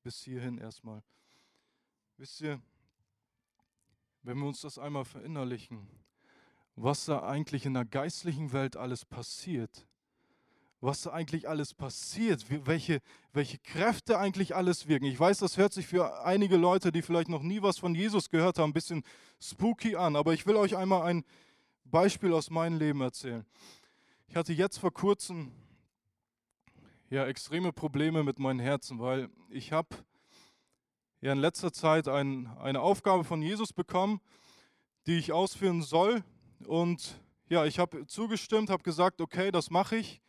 [0.02, 1.04] Bis hierhin erstmal.
[2.16, 2.60] Wisst ihr,
[4.22, 5.88] wenn wir uns das einmal verinnerlichen,
[6.74, 9.86] was da eigentlich in der geistlichen Welt alles passiert,
[10.80, 13.00] was eigentlich alles passiert, welche,
[13.32, 15.04] welche Kräfte eigentlich alles wirken.
[15.04, 18.30] Ich weiß, das hört sich für einige Leute, die vielleicht noch nie was von Jesus
[18.30, 19.04] gehört haben, ein bisschen
[19.40, 21.24] spooky an, aber ich will euch einmal ein
[21.84, 23.44] Beispiel aus meinem Leben erzählen.
[24.28, 25.52] Ich hatte jetzt vor kurzem
[27.10, 29.88] ja, extreme Probleme mit meinem Herzen, weil ich habe
[31.20, 34.20] ja in letzter Zeit ein, eine Aufgabe von Jesus bekommen,
[35.06, 36.22] die ich ausführen soll.
[36.66, 40.22] Und ja, ich habe zugestimmt, habe gesagt, okay, das mache ich.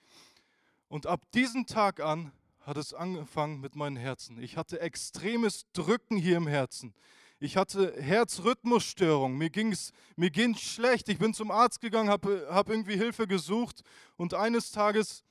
[0.91, 4.38] Und ab diesem Tag an hat es angefangen mit meinem Herzen.
[4.43, 6.93] Ich hatte extremes Drücken hier im Herzen.
[7.39, 9.38] Ich hatte Herzrhythmusstörung.
[9.38, 11.08] Mir ging es mir ging's schlecht.
[11.08, 13.84] Ich bin zum Arzt gegangen, habe hab irgendwie Hilfe gesucht.
[14.17, 15.23] Und eines Tages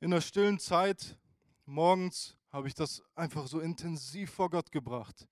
[0.00, 1.16] in der stillen Zeit,
[1.64, 5.28] morgens, habe ich das einfach so intensiv vor Gott gebracht.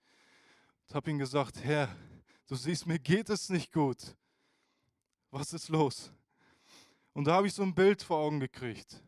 [0.87, 1.89] Und habe ihm gesagt, Herr,
[2.47, 4.15] du siehst, mir geht es nicht gut.
[5.33, 6.13] Was ist los?
[7.15, 9.03] Und da habe ich so ein Bild vor Augen gekriegt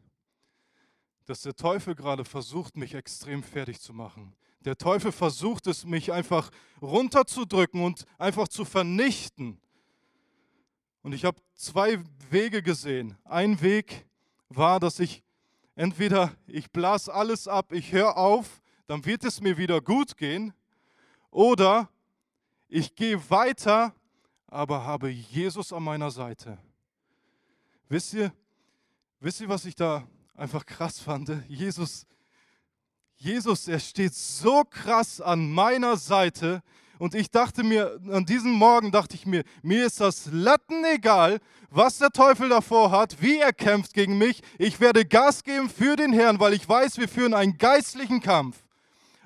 [1.29, 4.35] dass der Teufel gerade versucht, mich extrem fertig zu machen.
[4.61, 9.61] Der Teufel versucht es, mich einfach runterzudrücken und einfach zu vernichten.
[11.03, 13.19] Und ich habe zwei Wege gesehen.
[13.25, 14.07] Ein Weg
[14.49, 15.23] war, dass ich
[15.75, 20.55] entweder ich blas alles ab, ich höre auf, dann wird es mir wieder gut gehen,
[21.31, 21.91] oder
[22.69, 23.95] ich gehe weiter,
[24.47, 26.57] aber habe Jesus an meiner Seite.
[27.91, 28.33] Wisst ihr,
[29.21, 31.31] wisst ihr, was ich da einfach krass fand.
[31.49, 32.07] Jesus,
[33.17, 36.63] Jesus, er steht so krass an meiner Seite.
[36.99, 41.39] Und ich dachte mir, an diesem Morgen dachte ich mir, mir ist das Latten egal,
[41.71, 44.43] was der Teufel davor hat, wie er kämpft gegen mich.
[44.59, 48.65] Ich werde Gas geben für den Herrn, weil ich weiß, wir führen einen geistlichen Kampf.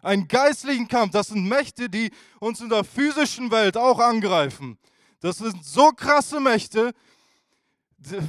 [0.03, 1.13] Einen geistlichen Kampf.
[1.13, 4.79] Das sind Mächte, die uns in der physischen Welt auch angreifen.
[5.21, 6.93] Das sind so krasse Mächte.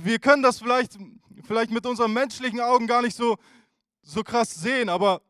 [0.04, 0.98] Wir können das vielleicht
[1.44, 3.38] vielleicht mit unseren menschlichen Augen gar nicht so,
[4.02, 5.22] so krass sehen, aber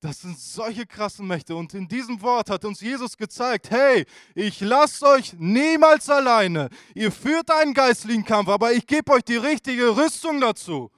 [0.00, 1.56] das sind solche krassen Mächte.
[1.56, 6.68] Und in diesem Wort hat uns Jesus gezeigt, hey, ich lasse euch niemals alleine.
[6.94, 10.90] Ihr führt einen geistlichen Kampf, aber ich gebe euch die richtige Rüstung dazu.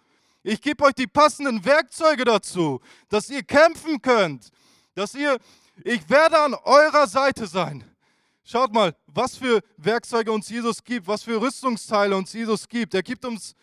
[0.42, 4.49] Ich gebe euch die passenden Werkzeuge dazu, dass ihr kämpfen könnt,
[4.94, 5.38] dass ihr,
[5.85, 7.85] ich werde an eurer Seite sein.
[8.48, 12.94] Schaut mal, was für Werkzeuge uns Jesus gibt, was für Rüstungsteile uns Jesus gibt.
[12.94, 13.56] Er gibt uns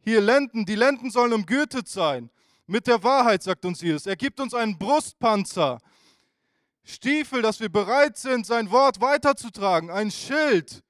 [0.00, 2.28] hier Lenden, die Lenden sollen umgürtet sein.
[2.66, 4.06] Mit der Wahrheit, sagt uns Jesus.
[4.06, 5.78] Er gibt uns einen Brustpanzer.
[6.82, 9.90] Stiefel, dass wir bereit sind, sein Wort weiterzutragen.
[9.90, 10.82] Ein Schild,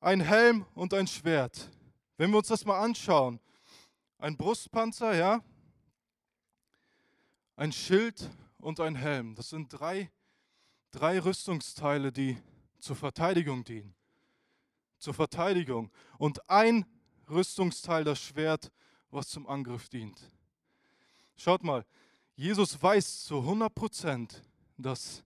[0.00, 1.70] ein Helm und ein Schwert.
[2.18, 3.40] Wenn wir uns das mal anschauen.
[4.18, 5.42] Ein Brustpanzer, ja.
[7.56, 9.34] Ein Schild und ein Helm.
[9.36, 10.10] Das sind drei,
[10.92, 12.38] drei Rüstungsteile, die
[12.78, 13.94] zur Verteidigung dienen.
[14.98, 15.90] Zur Verteidigung.
[16.18, 16.86] Und ein
[17.28, 18.70] Rüstungsteil, das Schwert,
[19.10, 20.20] was zum Angriff dient.
[21.36, 21.84] Schaut mal,
[22.36, 24.42] Jesus weiß zu 100 Prozent,
[24.76, 25.24] dass,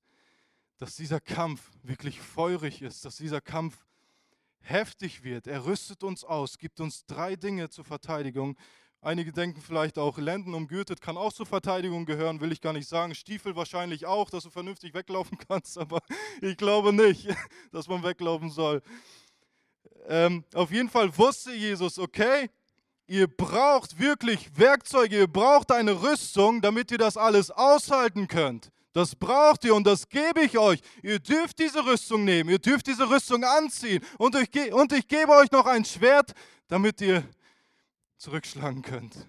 [0.78, 3.86] dass dieser Kampf wirklich feurig ist, dass dieser Kampf
[4.60, 5.46] heftig wird.
[5.46, 8.56] Er rüstet uns aus, gibt uns drei Dinge zur Verteidigung.
[9.06, 12.88] Einige denken vielleicht auch, Lenden umgürtet kann auch zur Verteidigung gehören, will ich gar nicht
[12.88, 13.14] sagen.
[13.14, 16.00] Stiefel wahrscheinlich auch, dass du vernünftig weglaufen kannst, aber
[16.42, 17.28] ich glaube nicht,
[17.70, 18.82] dass man weglaufen soll.
[20.08, 22.50] Ähm, auf jeden Fall wusste Jesus, okay,
[23.06, 28.72] ihr braucht wirklich Werkzeuge, ihr braucht eine Rüstung, damit ihr das alles aushalten könnt.
[28.92, 30.80] Das braucht ihr und das gebe ich euch.
[31.04, 35.30] Ihr dürft diese Rüstung nehmen, ihr dürft diese Rüstung anziehen und ich, und ich gebe
[35.30, 36.32] euch noch ein Schwert,
[36.66, 37.22] damit ihr
[38.16, 39.26] zurückschlagen könnt.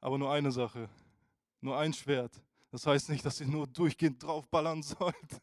[0.00, 0.88] Aber nur eine Sache,
[1.60, 2.32] nur ein Schwert.
[2.70, 5.42] Das heißt nicht, dass ihr nur durchgehend draufballern sollt.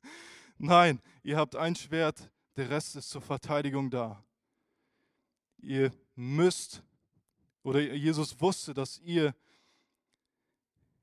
[0.57, 4.23] Nein, ihr habt ein Schwert, der Rest ist zur Verteidigung da
[5.61, 6.83] ihr müsst,
[7.63, 9.35] oder Jesus wusste, dass ihr,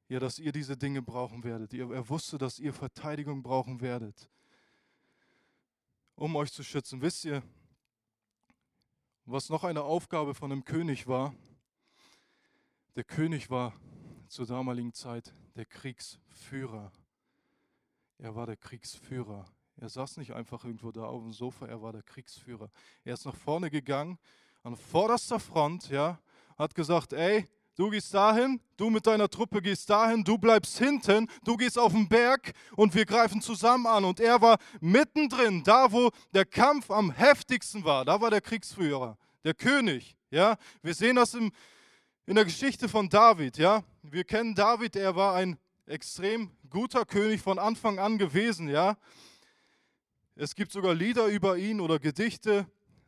[0.08, 1.74] ja, dass ihr diese Dinge brauchen werdet.
[1.74, 4.28] Er wusste, dass ihr Verteidigung brauchen werdet,
[6.14, 7.02] um euch zu schützen.
[7.02, 7.42] Wisst ihr,
[9.26, 11.34] was noch eine Aufgabe von einem König war?
[12.96, 13.74] Der König war
[14.26, 16.90] zur damaligen Zeit der Kriegsführer.
[18.16, 19.44] Er war der Kriegsführer.
[19.76, 22.70] Er saß nicht einfach irgendwo da auf dem Sofa, er war der Kriegsführer.
[23.04, 24.18] Er ist nach vorne gegangen
[24.62, 26.18] an vorderster Front, ja,
[26.56, 31.28] hat gesagt, ey, du gehst dahin, du mit deiner Truppe gehst dahin, du bleibst hinten,
[31.44, 34.06] du gehst auf den Berg und wir greifen zusammen an.
[34.06, 39.18] Und er war mittendrin, da wo der Kampf am heftigsten war, da war der Kriegsführer,
[39.44, 40.56] der König, ja.
[40.82, 41.52] Wir sehen das im,
[42.26, 43.84] in der Geschichte von David, ja.
[44.02, 48.96] Wir kennen David, er war ein extrem guter König von Anfang an gewesen, ja.
[50.34, 52.66] Es gibt sogar Lieder über ihn oder Gedichte,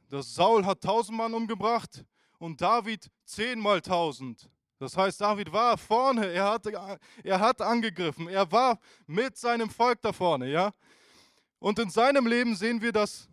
[0.08, 2.04] dass Saul hat tausend Mann umgebracht
[2.38, 4.48] und David zehnmal tausend.
[4.78, 6.66] Das heißt, David war vorne, er hat,
[7.24, 8.78] er hat angegriffen, er war
[9.08, 10.72] mit seinem Volk da vorne, ja.
[11.58, 13.28] Und in seinem Leben sehen wir, dass,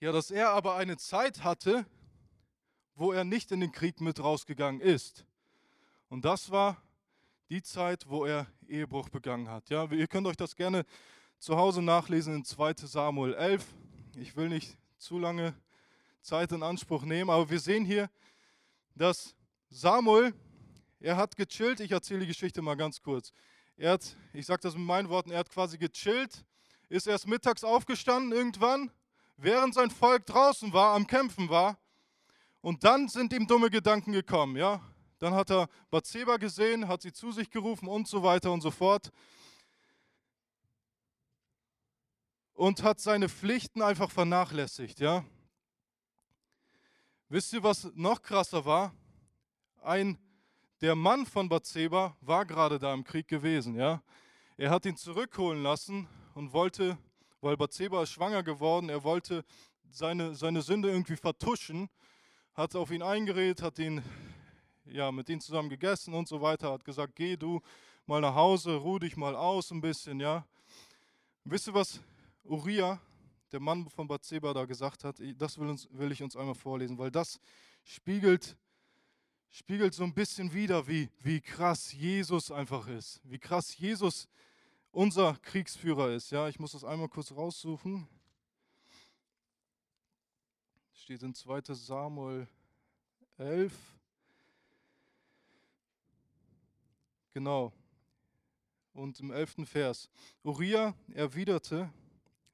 [0.00, 1.86] ja, dass er aber eine Zeit hatte,
[3.00, 5.24] wo er nicht in den Krieg mit rausgegangen ist.
[6.10, 6.76] Und das war
[7.48, 9.70] die Zeit, wo er Ehebruch begangen hat.
[9.70, 10.84] Ja, ihr könnt euch das gerne
[11.38, 13.64] zu Hause nachlesen in 2 Samuel 11.
[14.16, 15.54] Ich will nicht zu lange
[16.20, 18.10] Zeit in Anspruch nehmen, aber wir sehen hier,
[18.94, 19.34] dass
[19.70, 20.34] Samuel,
[21.00, 21.80] er hat gechillt.
[21.80, 23.32] Ich erzähle die Geschichte mal ganz kurz.
[23.78, 26.44] Er hat, ich sage das mit meinen Worten, er hat quasi gechillt,
[26.90, 28.90] ist erst mittags aufgestanden irgendwann,
[29.38, 31.78] während sein Volk draußen war, am Kämpfen war.
[32.60, 34.80] Und dann sind ihm dumme Gedanken gekommen, ja.
[35.18, 38.70] Dann hat er Bathseba gesehen, hat sie zu sich gerufen und so weiter und so
[38.70, 39.10] fort.
[42.54, 45.24] Und hat seine Pflichten einfach vernachlässigt, ja.
[47.28, 48.94] Wisst ihr, was noch krasser war?
[49.82, 50.18] Ein,
[50.80, 54.02] der Mann von Bathseba war gerade da im Krieg gewesen, ja.
[54.58, 56.98] Er hat ihn zurückholen lassen und wollte,
[57.40, 59.44] weil Bathseba ist schwanger geworden, er wollte
[59.90, 61.88] seine, seine Sünde irgendwie vertuschen,
[62.60, 64.02] hat auf ihn eingeredet, hat ihn
[64.84, 67.62] ja, mit ihnen zusammen gegessen und so weiter, hat gesagt, geh du
[68.04, 70.44] mal nach Hause, ruh dich mal aus ein bisschen, ja.
[71.44, 72.00] Wisst ihr, was
[72.44, 73.00] Uriah,
[73.50, 75.16] der Mann von Bathseba, da gesagt hat?
[75.38, 77.40] Das will, uns, will ich uns einmal vorlesen, weil das
[77.82, 78.58] spiegelt,
[79.48, 84.28] spiegelt so ein bisschen wieder, wie, wie krass Jesus einfach ist, wie krass Jesus
[84.90, 86.30] unser Kriegsführer ist.
[86.30, 88.06] Ja, ich muss das einmal kurz raussuchen.
[91.10, 92.46] Steht in 2 Samuel
[93.36, 93.72] 11.
[97.34, 97.72] Genau.
[98.92, 100.08] Und im elften Vers.
[100.44, 101.92] Uriah erwiderte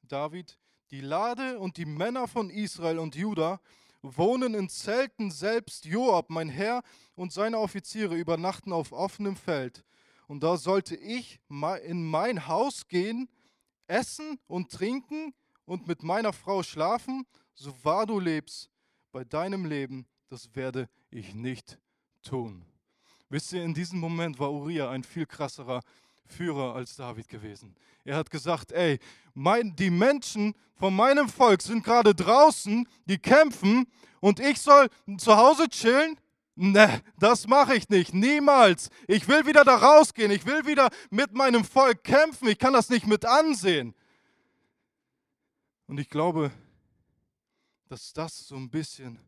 [0.05, 0.59] David,
[0.91, 3.61] die Lade und die Männer von Israel und Juda
[4.01, 6.83] wohnen in Zelten, selbst Joab, mein Herr,
[7.15, 9.85] und seine Offiziere übernachten auf offenem Feld.
[10.29, 13.29] Und da sollte ich in mein Haus gehen,
[13.87, 15.35] essen und trinken
[15.67, 18.71] und mit meiner Frau schlafen, so wahr du lebst,
[19.13, 21.79] bei deinem Leben, das werde ich nicht
[22.23, 22.65] tun.
[23.29, 25.81] Wisst ihr, in diesem Moment war Uriah ein viel krasserer
[26.27, 27.75] Führer als David gewesen.
[28.05, 28.99] Er hat gesagt, ey,
[29.35, 33.87] mein, die Menschen von meinem Volk sind gerade draußen, die kämpfen
[34.21, 34.89] und ich soll
[35.19, 36.19] zu Hause chillen?
[36.57, 38.89] Ne, das mache ich nicht, niemals.
[39.07, 42.89] Ich will wieder da rausgehen, ich will wieder mit meinem Volk kämpfen, ich kann das
[42.89, 43.95] nicht mit ansehen.
[45.87, 46.51] Und ich glaube,
[47.89, 49.19] dass das so ein bisschen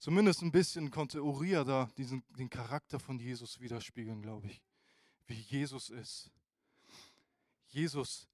[0.00, 4.62] Zumindest ein bisschen konnte Uriah da diesen, den Charakter von Jesus widerspiegeln, glaube ich.
[5.26, 6.30] Wie Jesus ist.
[7.68, 8.26] Jesus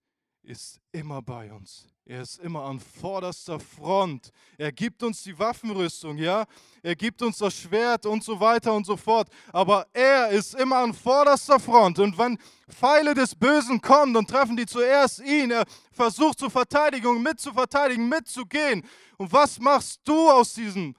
[0.46, 1.86] ist immer bei uns.
[2.04, 4.30] Er ist immer an vorderster Front.
[4.56, 6.46] Er gibt uns die Waffenrüstung, ja?
[6.82, 9.28] Er gibt uns das Schwert und so weiter und so fort.
[9.52, 11.98] Aber er ist immer an vorderster Front.
[11.98, 15.50] Und wenn Pfeile des Bösen kommen, dann treffen die zuerst ihn.
[15.50, 18.84] Er versucht zur Verteidigung mitzuverteidigen, mitzugehen.
[19.16, 20.94] Und was machst du aus diesem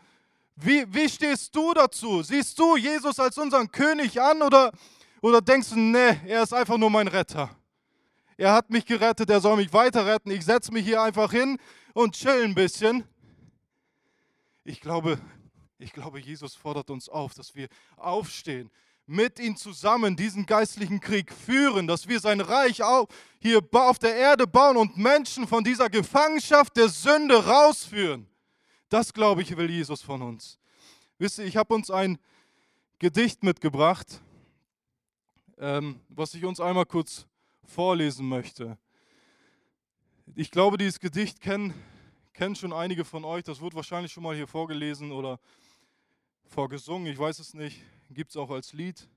[0.60, 2.24] wie, wie stehst du dazu?
[2.24, 4.72] Siehst du Jesus als unseren König an oder,
[5.22, 7.56] oder denkst du, nee, er ist einfach nur mein Retter?
[8.38, 10.30] Er hat mich gerettet, er soll mich weiter retten.
[10.30, 11.58] Ich setze mich hier einfach hin
[11.94, 13.04] und chill ein bisschen.
[14.64, 15.20] Ich glaube,
[15.80, 18.70] ich glaube, Jesus fordert uns auf, dass wir aufstehen,
[19.08, 23.08] mit ihm zusammen diesen geistlichen Krieg führen, dass wir sein Reich auch
[23.40, 28.28] hier auf der Erde bauen und Menschen von dieser Gefangenschaft der Sünde rausführen.
[28.90, 30.60] Das, glaube ich, will Jesus von uns.
[31.18, 32.20] Wisst ihr, ich habe uns ein
[33.00, 34.22] Gedicht mitgebracht,
[35.58, 37.26] ähm, was ich uns einmal kurz
[37.68, 38.78] vorlesen möchte.
[40.36, 41.74] Ich glaube, dieses Gedicht kennen,
[42.34, 43.44] kennen schon einige von euch.
[43.44, 45.40] Das wurde wahrscheinlich schon mal hier vorgelesen oder
[46.46, 47.08] vorgesungen.
[47.08, 47.84] Ich weiß es nicht.
[48.10, 49.08] Gibt es auch als Lied.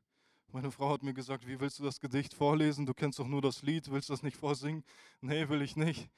[0.52, 2.84] Meine Frau hat mir gesagt, wie willst du das Gedicht vorlesen?
[2.84, 4.84] Du kennst doch nur das Lied, willst du das nicht vorsingen?
[5.20, 6.10] Nee, will ich nicht.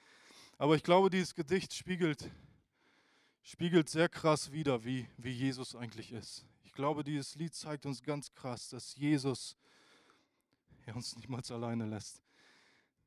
[0.57, 2.31] Aber ich glaube, dieses Gedicht spiegelt
[3.43, 6.45] spiegelt sehr krass wider, wie, wie Jesus eigentlich ist.
[6.65, 9.57] Ich glaube, dieses Lied zeigt uns ganz krass, dass Jesus
[10.87, 12.23] er uns niemals alleine lässt.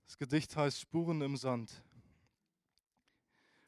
[0.06, 1.84] Das Gedicht heißt Spuren im Sand.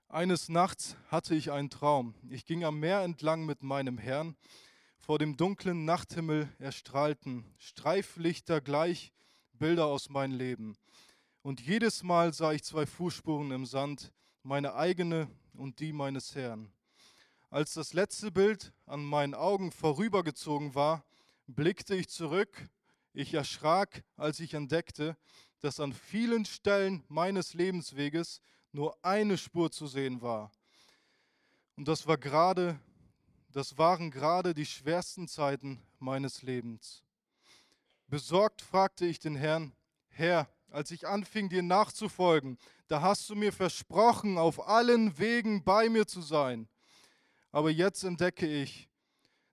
[0.08, 2.16] Eines Nachts hatte ich einen Traum.
[2.30, 4.38] Ich ging am Meer entlang mit meinem Herrn.
[5.00, 9.12] Vor dem dunklen Nachthimmel erstrahlten Streiflichter gleich
[9.54, 10.78] Bilder aus meinem Leben.
[11.42, 14.12] Und jedes Mal sah ich zwei Fußspuren im Sand,
[14.44, 16.72] meine eigene und die meines Herrn.
[17.50, 21.06] Als das letzte Bild an meinen Augen vorübergezogen war,
[21.48, 22.70] blickte ich zurück.
[23.20, 25.18] Ich erschrak, als ich entdeckte,
[25.62, 30.52] dass an vielen Stellen meines Lebensweges nur eine Spur zu sehen war.
[31.78, 32.80] Und das war gerade,
[33.52, 37.04] das waren gerade die schwersten Zeiten meines Lebens.
[38.06, 39.74] Besorgt fragte ich den Herrn,
[40.10, 45.90] Herr, als ich anfing, dir nachzufolgen, da hast du mir versprochen, auf allen Wegen bei
[45.90, 46.70] mir zu sein.
[47.52, 48.88] Aber jetzt entdecke ich,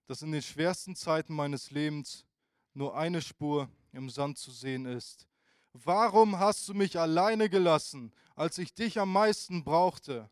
[0.06, 2.26] dass in den schwersten Zeiten meines Lebens
[2.74, 5.26] nur eine Spur im Sand zu sehen ist.
[5.72, 10.28] warum hast du mich alleine gelassen, als ich dich am meisten brauchte?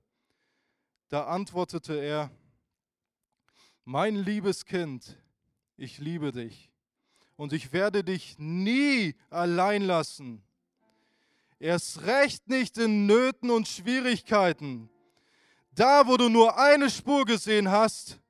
[1.09, 2.31] Da antwortete er,
[3.85, 5.19] mein liebes Kind,
[5.77, 6.71] ich liebe dich
[7.37, 10.45] und ich werde dich nie allein lassen.
[11.59, 14.89] Erst recht nicht in Nöten und Schwierigkeiten.
[15.73, 18.21] Da, wo du nur eine Spur gesehen hast,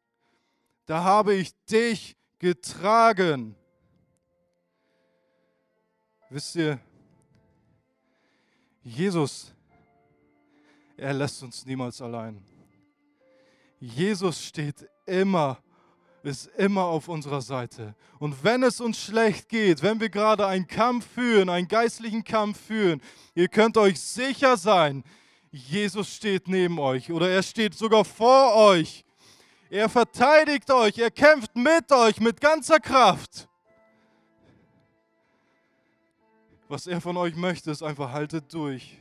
[0.87, 3.57] da habe ich dich getragen.
[6.35, 6.81] Wisst ihr,
[8.83, 9.53] Jesus,
[10.97, 12.43] er lässt uns niemals allein.
[13.79, 15.59] Jesus steht immer,
[16.23, 17.95] ist immer auf unserer Seite.
[18.19, 22.59] Und wenn es uns schlecht geht, wenn wir gerade einen Kampf führen, einen geistlichen Kampf
[22.59, 23.03] führen,
[23.35, 25.05] ihr könnt euch sicher sein,
[25.51, 29.05] Jesus steht neben euch oder er steht sogar vor euch.
[29.69, 33.51] Er verteidigt euch, er kämpft mit euch mit ganzer Kraft.
[36.73, 38.97] Was er von euch möchte, ist einfach haltet durch.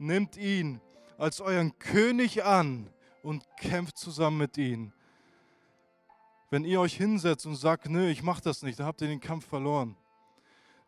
[0.00, 0.80] Nimmt ihn
[1.16, 2.90] als euren König an
[3.22, 4.92] und kämpft zusammen mit ihm.
[6.50, 9.20] Wenn ihr euch hinsetzt und sagt, nö, ich mach das nicht, dann habt ihr den
[9.20, 9.94] Kampf verloren.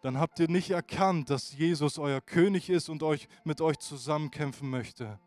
[0.02, 4.68] Dann habt ihr nicht erkannt, dass Jesus euer König ist und euch mit euch zusammenkämpfen
[4.68, 5.20] möchte.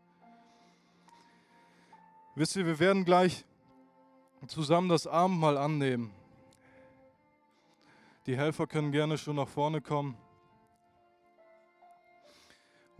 [2.34, 3.46] Wisst ihr, wir werden gleich
[4.48, 6.12] zusammen das Abendmahl annehmen.
[8.26, 10.14] Die Helfer können gerne schon nach vorne kommen.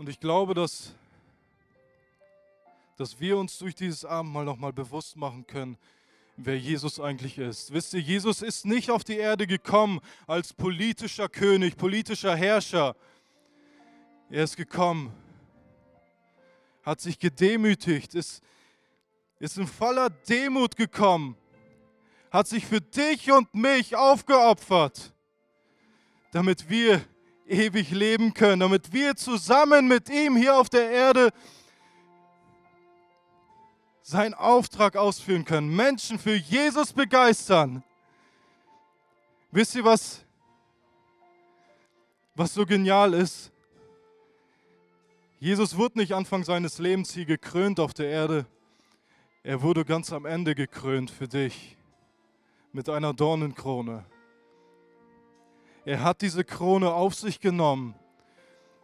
[0.01, 0.95] Und ich glaube, dass
[2.97, 5.77] dass wir uns durch dieses Abendmahl nochmal bewusst machen können,
[6.39, 7.71] wer Jesus eigentlich ist.
[7.71, 12.97] Wisst ihr, Jesus ist nicht auf die Erde gekommen als politischer König, politischer Herrscher.
[14.31, 15.13] Er ist gekommen,
[16.83, 18.43] hat sich gedemütigt, ist,
[19.39, 21.37] ist in voller Demut gekommen,
[22.31, 25.13] hat sich für dich und mich aufgeopfert,
[26.33, 27.05] damit wir
[27.51, 31.31] ewig leben können, damit wir zusammen mit ihm hier auf der Erde
[34.03, 37.83] seinen Auftrag ausführen können, Menschen für Jesus begeistern.
[39.53, 40.25] Wisst ihr, was,
[42.35, 43.53] was so genial ist?
[45.39, 48.47] Jesus wurde nicht Anfang seines Lebens hier gekrönt auf der Erde.
[49.43, 51.77] Er wurde ganz am Ende gekrönt für dich
[52.73, 54.05] mit einer Dornenkrone.
[55.85, 57.95] Er hat diese Krone auf sich genommen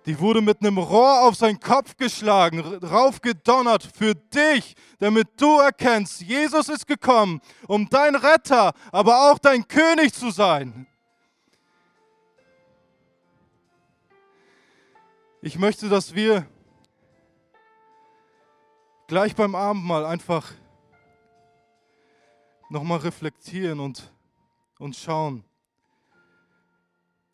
[0.06, 6.20] die wurde mit einem Rohr auf seinen Kopf geschlagen, raufgedonnert für dich, damit du erkennst,
[6.20, 10.86] Jesus ist gekommen, um dein Retter, aber auch dein König zu sein.
[15.42, 16.46] Ich möchte, dass wir
[19.08, 20.52] gleich beim Abendmahl einfach
[22.68, 24.12] nochmal reflektieren und,
[24.78, 25.44] und schauen,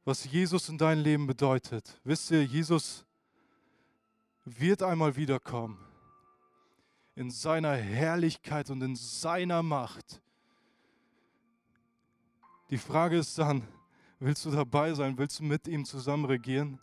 [0.04, 2.00] was Jesus in dein Leben bedeutet.
[2.04, 3.04] Wisst ihr, Jesus
[4.44, 5.78] wird einmal wiederkommen
[7.14, 10.22] in seiner Herrlichkeit und in seiner Macht.
[12.70, 13.68] Die Frage ist dann,
[14.18, 15.18] willst du dabei sein?
[15.18, 16.80] Willst du mit ihm zusammen regieren?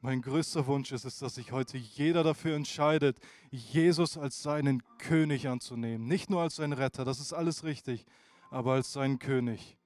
[0.00, 3.18] Mein größter Wunsch ist es, dass sich heute jeder dafür entscheidet,
[3.50, 6.08] Jesus als seinen König anzunehmen.
[6.08, 8.06] Nicht nur als seinen Retter, das ist alles richtig,
[8.50, 9.76] aber als seinen König.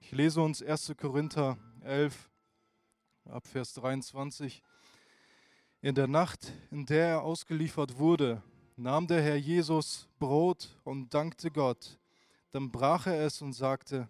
[0.00, 0.94] Ich lese uns 1.
[0.96, 2.30] Korinther 11
[3.26, 4.62] ab Vers 23.
[5.82, 8.42] In der Nacht, in der er ausgeliefert wurde,
[8.76, 11.98] nahm der Herr Jesus Brot und dankte Gott.
[12.50, 14.08] Dann brach er es und sagte,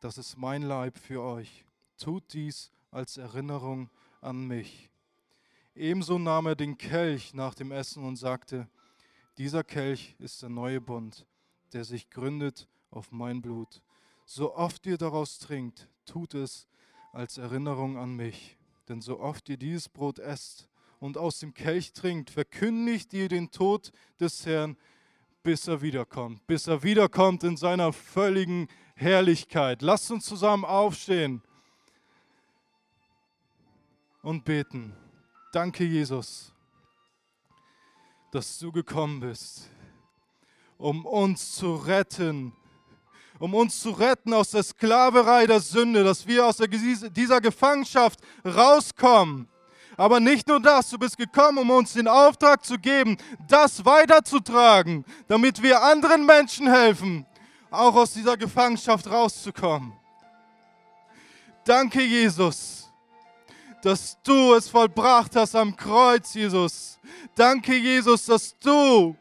[0.00, 1.64] das ist mein Leib für euch.
[1.98, 3.90] Tut dies als Erinnerung
[4.20, 4.90] an mich.
[5.74, 8.68] Ebenso nahm er den Kelch nach dem Essen und sagte,
[9.38, 11.26] dieser Kelch ist der neue Bund,
[11.72, 13.82] der sich gründet auf mein Blut.
[14.34, 16.66] So oft ihr daraus trinkt, tut es
[17.12, 18.56] als Erinnerung an mich.
[18.88, 23.50] Denn so oft ihr dieses Brot esst und aus dem Kelch trinkt, verkündigt ihr den
[23.50, 24.78] Tod des Herrn,
[25.42, 29.82] bis er wiederkommt, bis er wiederkommt in seiner völligen Herrlichkeit.
[29.82, 31.42] Lasst uns zusammen aufstehen
[34.22, 34.96] und beten.
[35.52, 36.54] Danke, Jesus,
[38.30, 39.68] dass du gekommen bist,
[40.78, 42.56] um uns zu retten
[43.42, 49.48] um uns zu retten aus der Sklaverei der Sünde, dass wir aus dieser Gefangenschaft rauskommen.
[49.96, 53.16] Aber nicht nur das, du bist gekommen, um uns den Auftrag zu geben,
[53.48, 57.26] das weiterzutragen, damit wir anderen Menschen helfen,
[57.68, 59.92] auch aus dieser Gefangenschaft rauszukommen.
[61.64, 62.92] Danke, Jesus,
[63.82, 66.96] dass du es vollbracht hast am Kreuz, Jesus.
[67.34, 69.16] Danke, Jesus, dass du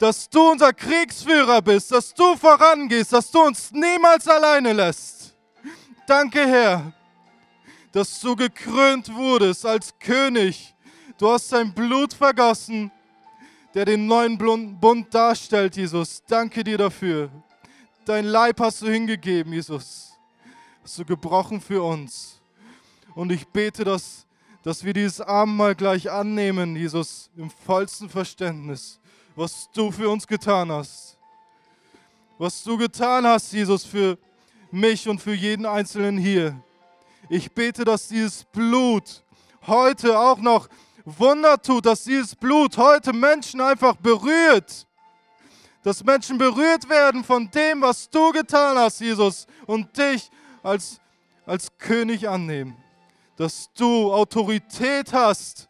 [0.00, 5.36] dass du unser Kriegsführer bist, dass du vorangehst, dass du uns niemals alleine lässt.
[6.06, 6.92] Danke, Herr.
[7.92, 10.74] dass du gekrönt wurdest als König.
[11.18, 12.90] Du hast dein Blut vergossen,
[13.74, 16.22] der den neuen Bund darstellt, Jesus.
[16.26, 17.28] Danke dir dafür.
[18.06, 20.12] Dein Leib hast du hingegeben, Jesus.
[20.82, 22.40] Hast du gebrochen für uns.
[23.14, 24.24] Und ich bete, dass,
[24.62, 28.99] dass wir dieses Abendmahl gleich annehmen, Jesus, im vollsten Verständnis,
[29.40, 31.16] was du für uns getan hast.
[32.36, 34.18] Was du getan hast, Jesus, für
[34.70, 36.62] mich und für jeden Einzelnen hier.
[37.30, 39.24] Ich bete, dass dieses Blut
[39.66, 40.68] heute auch noch
[41.06, 44.86] Wunder tut, dass dieses Blut heute Menschen einfach berührt.
[45.82, 50.30] Dass Menschen berührt werden von dem, was du getan hast, Jesus, und dich
[50.62, 51.00] als,
[51.46, 52.76] als König annehmen.
[53.36, 55.69] Dass du Autorität hast,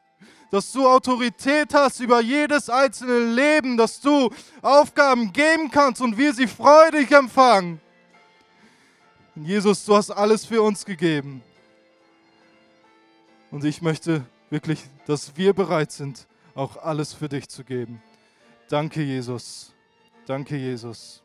[0.50, 4.30] dass du Autorität hast über jedes einzelne Leben, dass du
[4.62, 7.80] Aufgaben geben kannst und wir sie freudig empfangen.
[9.36, 11.42] Jesus, du hast alles für uns gegeben.
[13.50, 18.02] Und ich möchte wirklich, dass wir bereit sind, auch alles für dich zu geben.
[18.68, 19.72] Danke, Jesus.
[20.26, 21.19] Danke, Jesus.